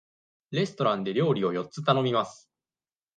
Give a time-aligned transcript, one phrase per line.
[0.49, 2.49] レストランで料理を四つ頼みます。